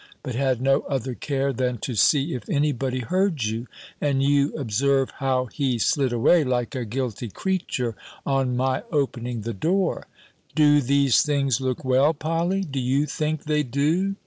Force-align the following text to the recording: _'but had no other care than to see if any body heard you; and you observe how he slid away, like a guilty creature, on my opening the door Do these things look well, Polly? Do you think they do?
_'but 0.23 0.33
had 0.33 0.59
no 0.63 0.79
other 0.89 1.13
care 1.13 1.53
than 1.53 1.77
to 1.77 1.93
see 1.93 2.33
if 2.33 2.49
any 2.49 2.71
body 2.71 3.01
heard 3.01 3.43
you; 3.43 3.67
and 4.01 4.23
you 4.23 4.51
observe 4.55 5.11
how 5.19 5.45
he 5.45 5.77
slid 5.77 6.11
away, 6.11 6.43
like 6.43 6.73
a 6.73 6.85
guilty 6.85 7.29
creature, 7.29 7.95
on 8.25 8.57
my 8.57 8.81
opening 8.91 9.41
the 9.41 9.53
door 9.53 10.07
Do 10.55 10.81
these 10.81 11.21
things 11.21 11.61
look 11.61 11.85
well, 11.85 12.15
Polly? 12.15 12.61
Do 12.61 12.79
you 12.79 13.05
think 13.05 13.43
they 13.43 13.61
do? 13.61 14.15